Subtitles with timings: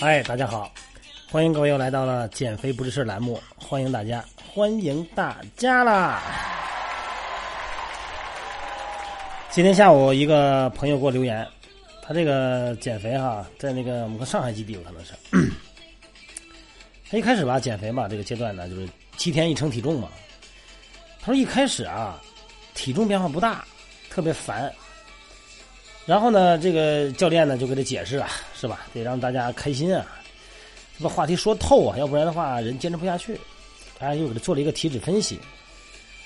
[0.00, 0.72] 嗨，大家好，
[1.28, 6.22] 欢迎各位又来到了减肥不是事栏目，欢迎大家，欢迎大家啦！
[9.50, 11.44] 今天下午一个朋友给我留言，
[12.00, 15.14] 他这个减肥哈，在那个我们上海基地有可能是，
[17.10, 20.08] 他一开始吧减肥嘛，这个阶段呢就是七天一称体重嘛，
[21.20, 22.22] 他说一开始啊
[22.72, 23.66] 体重变化不大，
[24.08, 24.72] 特别烦。
[26.06, 28.30] 然后呢，这个教练呢就给他解释啊，
[28.60, 28.86] 是吧？
[28.92, 30.04] 得让大家开心啊，
[31.00, 33.38] 把话题说透啊，要不然的话人坚持不下去。
[34.00, 35.38] 大家又给他做了一个体脂分析，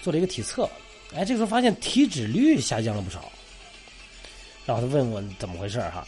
[0.00, 0.68] 做了一个体测，
[1.14, 3.30] 哎，这个时候发现体脂率下降了不少。
[4.64, 6.06] 然后他问我怎么回事哈？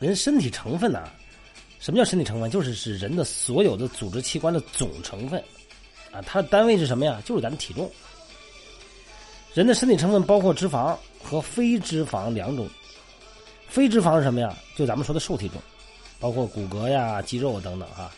[0.00, 1.08] 人身体成分呢？
[1.78, 2.50] 什么叫身体成分？
[2.50, 5.40] 就是是人的所有的组织器官的总成分
[6.10, 7.22] 啊，它的单位是什么呀？
[7.24, 7.88] 就是咱的体重。
[9.54, 10.96] 人的身体成分包括脂肪。
[11.22, 12.66] 和非脂肪两种，
[13.70, 14.54] 非脂肪是什么呀？
[14.76, 15.62] 就咱们说的瘦体重，
[16.18, 18.10] 包括骨骼呀、肌肉等等哈。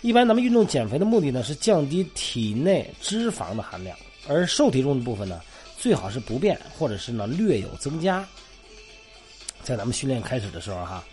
[0.00, 3.94] 一般咱们运动减肥的目的呢是降低体内脂肪的含量，
[4.26, 5.40] 而瘦体重的部分呢
[5.78, 8.26] 最好是不变，或者是呢略有增加。
[9.62, 11.04] 在咱们训练开始的时候哈，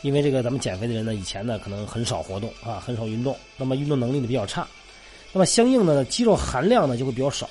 [0.00, 4.66] 因为这个咱们减肥的人呢以前呢可能很少活动啊，很少运动，那么运动能力呢比较差，
[5.32, 7.48] 那么相应的肌肉含量呢就会比较少，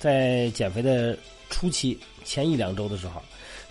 [0.00, 1.14] 在减肥的。
[1.52, 3.20] 初期前一两周的时候，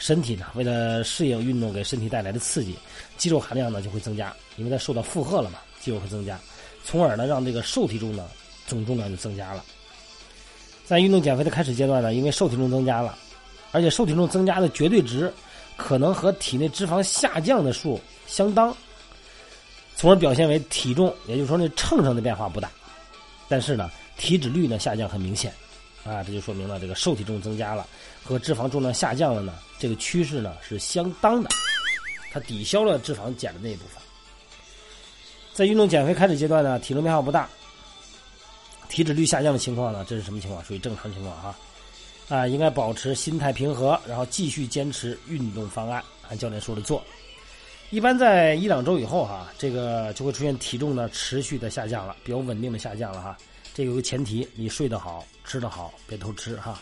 [0.01, 2.75] 身体呢为了适应运动给身体带来的刺激，
[3.17, 6.39] 肌肉含量呢就会增加，因为它受到负荷了嘛，肌肉会增加，
[6.83, 8.27] 从而呢让这个瘦体重呢
[8.65, 9.63] 总重量就增加了。
[10.87, 13.15] 在运动减肥的开始阶段呢，因为瘦体重增加了，
[13.71, 15.31] 而且瘦体重增加的绝对值
[15.77, 18.75] 可能和体内脂肪下降的数相当，
[19.95, 22.71] 从而表现为体重，也就是说那秤上的变化不大，
[23.47, 25.53] 但是呢体脂率呢下降很明显。
[26.03, 27.85] 啊，这就说明了这个瘦体重增加了
[28.23, 31.49] 和脂肪重量下降了呢，这个趋势呢是相当的，
[32.31, 33.99] 它抵消了脂肪减的那一部分。
[35.55, 37.49] 在运动减肥开始阶段呢，体重变化不大，
[38.89, 40.63] 体脂率下降的情况呢，这是什么情况？
[40.63, 41.55] 属于正常情况哈。
[42.29, 47.03] 啊，应该保持心态平和，然后继续坚持运动方案，按教练说的做。
[47.89, 53.35] 一般在一两周以后哈，这个就会出现体重呢持续的下降了，比较稳定的下降了哈。
[53.73, 56.79] 这有个前提，你睡得好，吃得好，别偷吃哈。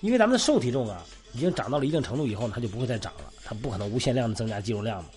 [0.00, 5.10] 因为咱们的瘦体重啊，已经长到了一定程度以后，它就不会再长了，它不可能无限量的增加肌肉量嘛。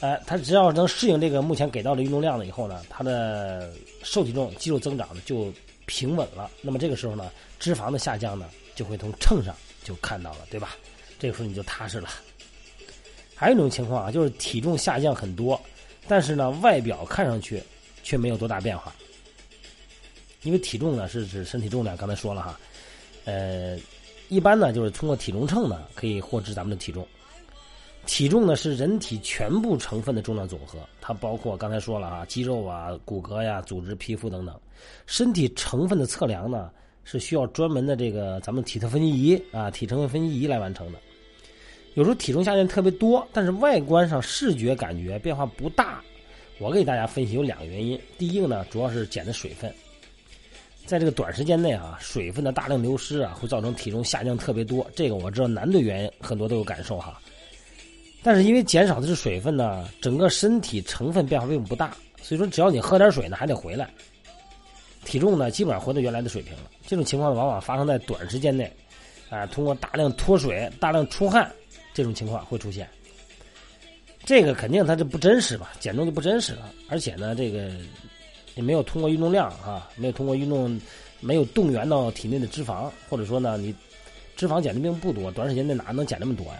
[0.00, 5.52] 哎，它只要能适应这个目前给到的运动量了以后呢，它的瘦体重、肌肉增长呢就
[5.86, 6.50] 平稳了。
[6.62, 10.76] 那么这个时候呢，脂肪的下降呢就会从秤上就看到了，对吧？
[11.18, 12.08] 这个时候你就踏实了。
[13.34, 15.60] 还有一种情况啊，就是体重下降很多，
[16.06, 17.62] 但是呢，外表看上去
[18.02, 18.94] 却没有多大变化。
[20.42, 22.58] 因为体重呢是指身体重量，刚才说了哈，
[23.30, 23.78] 呃，
[24.28, 27.06] 一般呢就是通过体重秤呢可以获知咱们的体重。
[28.06, 34.58] 体重呢是人体全部成分的重量总和，它包括刚才说了啊，肌肉啊、骨骼呀、组织、皮肤等等。
[35.06, 36.70] 身体成分的测量呢
[37.04, 40.98] 是需要专门的这个咱们体特分析仪啊、体成分分析仪来完成的。
[41.94, 46.02] 有时候体重下降特别多，但是外观上视觉感觉变化不大。
[46.58, 49.72] 我给大家分析有两个原因，第一个呢主要是减的水分。
[50.90, 54.84] 在这个短时间内啊，水分的大量流失啊，会造成体重下降特别多。
[54.92, 57.16] 这个我知道男队员很多都有感受哈。
[58.24, 63.88] 但是因为减少的是水分呢，整个身体成分变化并不大，所以说只要你喝点水呢，还得回来，
[65.04, 66.62] 体重呢基本上回到原来的水平了。
[66.84, 68.68] 这种情况往往发生在短时间内，
[69.28, 71.48] 啊，通过大量脱水、大量出汗
[71.94, 72.88] 这种情况会出现。
[74.24, 77.70] 这个肯定它就不真实吧，减重就不真实了，而且呢，这个。
[78.56, 80.80] 也没有通过运动量啊，没有通过运动，
[81.20, 83.74] 没有动员到体内的脂肪，或者说呢，你
[84.36, 86.58] 脂肪减的并不多，短时间内哪能减那么多呀？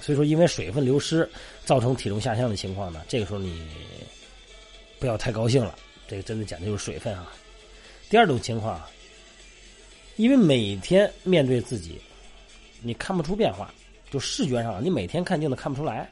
[0.00, 1.28] 所以说，因为水分流失
[1.64, 3.62] 造成体重下降的情况呢，这个时候你
[4.98, 5.76] 不要太高兴了，
[6.08, 7.30] 这个真的减的就是水分啊。
[8.08, 8.80] 第二种情况，
[10.16, 12.00] 因为每天面对自己，
[12.80, 13.72] 你看不出变化，
[14.10, 16.08] 就视觉上你每天看镜子看不出来。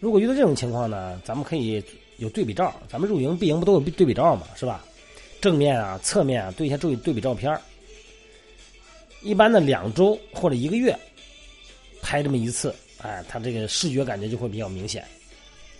[0.00, 1.84] 如果遇到这种情况呢，咱们可以。
[2.18, 4.84] 有对比照，咱们入营、闭营不都有对比照嘛，是吧？
[5.40, 7.54] 正面啊、侧面啊，对一下对对比照片
[9.20, 10.98] 一般的两周或者一个月
[12.00, 15.04] 拍这么一次，哎，它这个视觉感觉就会比较明显。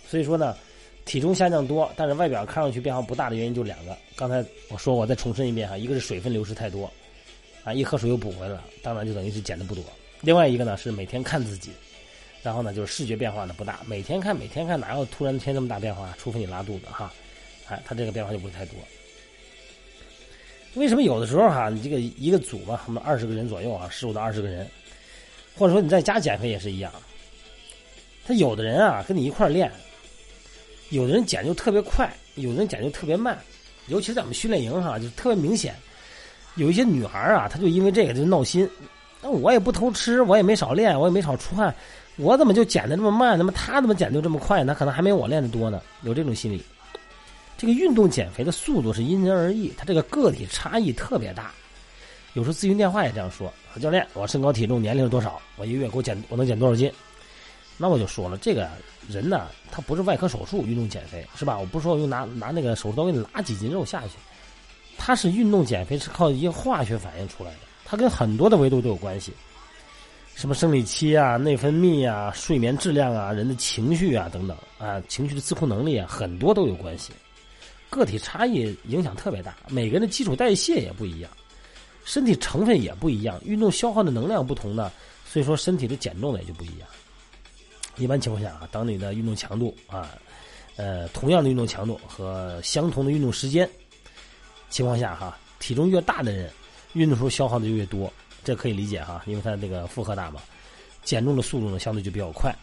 [0.07, 0.55] 所以说呢，
[1.05, 3.97] 体重下降多，但是外表看上去变化不大的原因就两个。
[4.15, 6.91] 刚才我说，我再重申一遍哈，一个是水分流失太多，
[7.63, 9.83] 啊，一喝水又补回来了，当然就等于是减的不多。
[10.21, 11.71] 另外一个呢是每天看自己。
[12.45, 16.13] 然后呢，就是视觉变化呢不大，每天看每天看，哪有突然天这么大变化？
[16.15, 17.11] 除非你拉肚子哈，
[17.67, 18.75] 哎，它这个变化就不会太多。
[20.75, 24.69] 为什么有的时候哈，你这个一个组吧，我们二十个人左右啊，十五到二十个人，
[25.57, 26.93] 或者说你在家减肥也是一样，
[28.27, 29.71] 他有的人啊跟你一块儿练，
[30.89, 33.35] 有的人减就特别快，有的人减就特别慢，
[33.87, 35.73] 尤其是在我们训练营哈，就特别明显。
[36.57, 38.69] 有一些女孩啊，她就因为这个就闹心。
[39.19, 41.73] 那我也不偷吃，我也没少练，我也没少出汗，
[42.17, 43.37] 我怎么就减的这么慢？
[43.37, 44.63] 那么他怎么减就这么快？
[44.63, 45.81] 那可能还没我练的多呢。
[46.03, 46.63] 有这种心理。
[47.57, 51.51] 这个运动减肥的速度是因人而异，它这个个体差异特别大。
[52.33, 53.51] 有时候咨询电话也这样说
[53.81, 55.41] ：“教练，我身高体重年龄是多少？
[55.55, 56.91] 我一个月给我减，我能减多少斤？”
[57.77, 58.67] 那我就说了，这个
[59.09, 61.57] 人呢，他不是外科手术运动减肥，是吧？
[61.57, 64.13] 我不是说我用拿拿那个手术刀给你拉几斤肉下去。
[64.97, 69.33] 他是运动减肥，是靠一些化学反应出来的，它跟很多的维度都有关系，
[70.35, 77.13] 什么生理期啊、内分泌啊、睡眠质量啊、人的情绪啊等等啊、情绪的自控能力啊，很多都有关系。
[77.89, 81.31] 个体差异影响特别大，每个人的基础代谢也不一样，
[82.03, 84.91] 身体成分也不一样，运动消耗的能量不同呢，
[85.25, 86.87] 所以说身体的减重呢也就不一样。
[87.95, 90.11] 一般情况下啊，当你的运动强度啊，
[90.75, 93.69] 呃，同样的运动强度和相同的运动时间。
[94.69, 96.51] 情况下哈，体重越大的人，
[96.91, 98.11] 运动时候消耗的就越多，
[98.45, 100.39] 这可以理解哈，因为他这个负荷大嘛，
[101.03, 102.55] 减重的速度呢相对就比较快。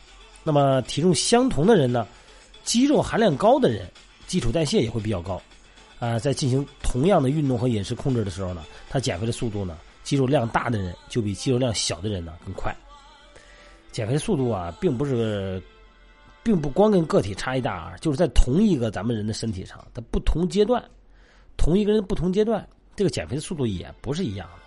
[0.45, 2.07] 那么体重相同的人呢，
[2.63, 3.87] 肌肉含量高的人，
[4.27, 5.43] 基础代谢也会比较高，
[5.99, 12.75] 啊，在进行同样的运动和饮食控制的时候呢，他减肥的速度呢，肌肉量大的人就比肌肉量小的人呢更快。
[13.91, 15.63] 减肥速度啊，并不是，
[16.43, 20.83] 并不光跟个体差异大啊，就是在同一个咱们人的身体上，它不同阶段。
[21.59, 24.62] 同一个人不同阶段，这个减肥的速度也不是一样的。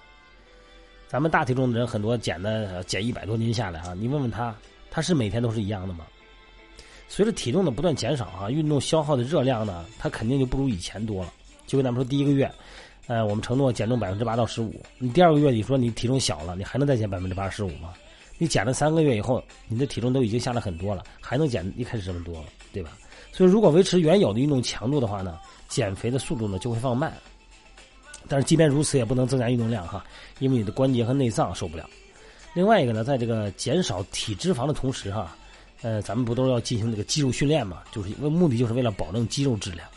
[1.08, 4.54] 咱们大体重的人很多减的减一百多斤下来啊，你问问他，
[4.90, 6.06] 他是每天都是一样的吗？
[7.08, 11.32] 随着体重的不断减少啊，运动消耗的热量呢，它肯定就不如以前多了。
[11.68, 12.52] 就跟咱们说，第一个月，
[13.08, 17.94] 呃，我们承诺减重百分之八到十五，你第二个月你说你体重小了，你还能再减百分之八十五吗？
[18.38, 22.98] 你减了三个月以后，你的体重都已经下来很多了，还能减一开始这么多了，对吧？
[23.32, 25.40] 所以如果维持原有的运动强度的话呢？
[25.68, 27.12] 减肥的速度呢就会放慢，
[28.28, 30.06] 但是即便如此也不能增加运动量哈，
[30.40, 31.90] 因为你的关节和内脏受不了。
[32.54, 35.36] 另外一个呢，在这个减少体脂肪的同时哈，
[35.82, 37.84] 呃，咱们不都要进行这个肌肉训练嘛？
[37.92, 39.88] 就是为目的就是为了保证肌肉质量，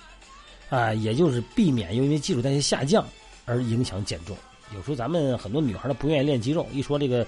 [0.69, 3.06] 啊，也就是避免因为基础代谢下降
[3.44, 4.36] 而影响减重。
[4.74, 7.26] 有时候咱们很多女孩呢不愿意练肌肉，一说这个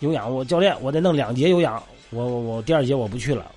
[0.00, 3.50] 有氧，我教练我得弄两节有氧，我我我第二节我不去了。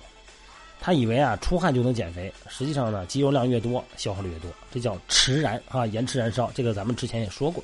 [0.80, 6.50] 他以为啊出汗就能减肥，实际上呢肌肉量越多消耗的越多，这叫迟燃啊延迟燃烧。
[6.54, 7.62] 这个咱们之前也说过。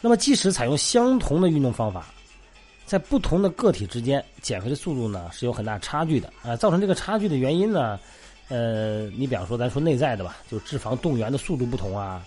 [0.00, 2.12] 那么即使采用相同的运动方法，
[2.84, 6.56] 在不同的个体之间减肥的速度呢是有很大差距的啊。
[6.56, 7.98] 造成这个差距的原因呢，
[8.48, 12.24] 呃，你比方说咱说内在的吧，就是脂肪动员的速度不同啊，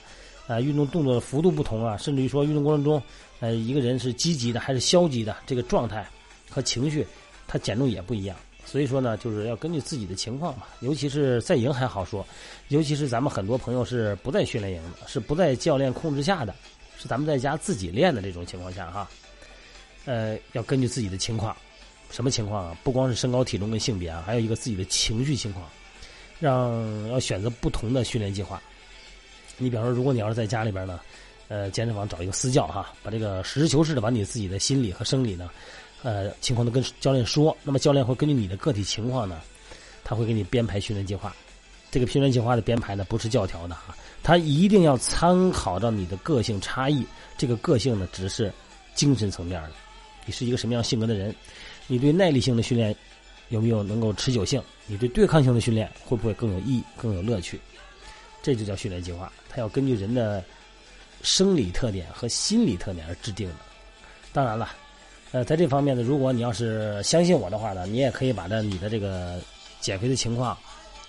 [0.48, 3.02] 啊运动动作的幅度不同啊，甚至于说运动过程中，
[3.40, 6.08] 呃一个人是积极的还是消极的这个状态
[6.50, 7.06] 和情绪，
[7.48, 8.36] 他减重也不一样。
[8.66, 12.24] 所以说呢，就是要根据自己的情况嘛，尤其是在营还好说，
[12.68, 16.54] 尤其是咱们很多朋友是不在训练营的，是不在教练控制下的，
[16.98, 19.10] 是咱们在家自己练的这种情况下哈，
[20.06, 21.56] 呃，要根据自己的情况，
[22.12, 22.78] 什么情况啊？
[22.84, 25.66] 不光是身高体重跟性别啊，还有一个自己的情绪情况，
[26.40, 28.62] 让要选择不同的训练计划。
[29.58, 31.00] 你比方说，如果你要是在家里边呢，
[31.48, 35.50] 呃，健身房找一个私教哈，把这个实事求是的把你自己的心理和生理呢。
[36.02, 39.42] 呃，情况都跟教练说，那么教练会根据你的个体情况呢，
[40.04, 41.36] 他会给你编排训练计划。
[41.92, 47.06] 这个训练计划的编排呢，不是教条的啊，他一定要参考到你的个性差异。
[47.38, 48.54] 这个个性呢，只是
[48.94, 49.72] 精神层面的。
[50.26, 51.36] 你是一个什么样性格的人？
[51.88, 52.96] 你对耐力性的训练
[53.50, 54.62] 有没有能够持久性？
[54.86, 57.60] 你对对抗性的训练会不会更有意义、更有乐趣？
[58.42, 60.44] 这就叫训练计划，它要根据人的
[61.24, 63.56] 生理特点和心理特点而制定的。
[64.32, 64.70] 当然了。
[65.32, 69.40] 呃，在这方面呢，如果你要是相信我的话呢，你也可以把这你的这个
[69.80, 70.58] 减肥的情况，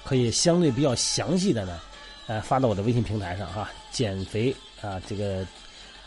[0.05, 1.81] 可以相对比较详细的呢，
[2.27, 3.71] 呃，发到我的微信平台上哈。
[3.91, 5.45] 减肥啊，这个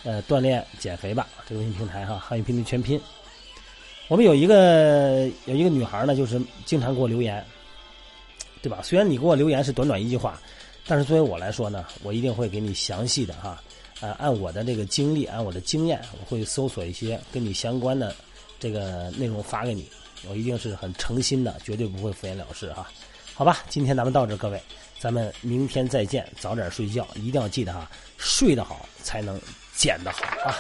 [0.04, 3.02] 呃锻炼减肥吧，这个微信平台哈，汉语拼音全拼。
[4.08, 7.44] 我们有一个有一个女孩呢，就是经常给我留言，
[8.62, 8.80] 对吧？
[8.84, 10.40] 虽然你给我留言是短短一句话，
[10.86, 13.62] 但是作为我来说呢，我一定会给你详细的哈。
[14.02, 18.16] 呃，按我的这个经历，按我的经验，我会搜索一些跟你相关的
[18.60, 19.90] 这个内容发给你。
[20.30, 22.90] 我一定是很诚心的，绝对不会敷衍了事哈。
[23.34, 24.62] 好吧，今天咱们到这，各位，
[25.00, 29.40] 咱们明天再见，早点睡觉，一定要记得哈，睡得好才能
[29.76, 30.56] 减得好啊。